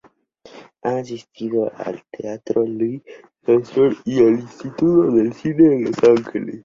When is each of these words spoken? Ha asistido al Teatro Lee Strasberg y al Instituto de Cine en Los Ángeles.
Ha 0.81 0.97
asistido 0.97 1.71
al 1.75 2.01
Teatro 2.11 2.63
Lee 2.65 3.03
Strasberg 3.37 3.97
y 4.05 4.17
al 4.17 4.39
Instituto 4.39 5.11
de 5.11 5.31
Cine 5.31 5.75
en 5.75 5.83
Los 5.83 6.03
Ángeles. 6.03 6.59